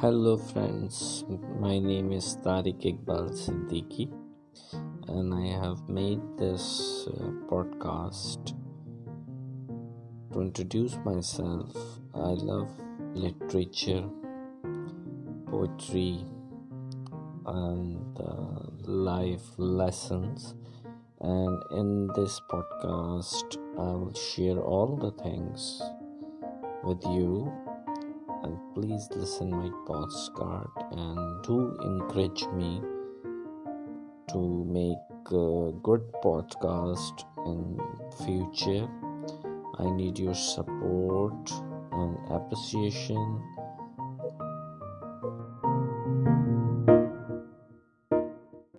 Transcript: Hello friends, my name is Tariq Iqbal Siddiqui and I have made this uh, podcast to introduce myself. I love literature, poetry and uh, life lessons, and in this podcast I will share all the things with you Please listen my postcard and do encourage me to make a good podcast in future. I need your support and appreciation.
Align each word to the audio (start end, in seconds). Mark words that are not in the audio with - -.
Hello 0.00 0.36
friends, 0.38 1.24
my 1.58 1.76
name 1.80 2.12
is 2.12 2.36
Tariq 2.42 2.82
Iqbal 2.90 3.32
Siddiqui 3.40 4.04
and 5.08 5.34
I 5.34 5.48
have 5.60 5.88
made 5.88 6.20
this 6.38 7.08
uh, 7.08 7.32
podcast 7.52 8.54
to 10.32 10.40
introduce 10.40 10.96
myself. 11.04 11.74
I 12.14 12.28
love 12.50 12.70
literature, 13.24 14.08
poetry 15.50 16.24
and 17.46 18.20
uh, 18.20 18.66
life 18.82 19.46
lessons, 19.56 20.54
and 21.22 21.60
in 21.72 22.06
this 22.14 22.40
podcast 22.52 23.58
I 23.76 23.94
will 24.00 24.14
share 24.14 24.60
all 24.60 24.94
the 24.94 25.10
things 25.20 25.82
with 26.84 27.02
you 27.06 27.52
Please 28.78 29.08
listen 29.10 29.50
my 29.50 29.70
postcard 29.86 30.68
and 30.92 31.42
do 31.42 31.76
encourage 31.82 32.44
me 32.58 32.80
to 34.30 34.42
make 34.68 35.30
a 35.40 35.72
good 35.82 36.04
podcast 36.26 37.24
in 37.44 37.60
future. 38.24 38.86
I 39.80 39.90
need 39.90 40.16
your 40.16 40.34
support 40.34 41.50
and 41.90 42.18
appreciation. 42.30 43.48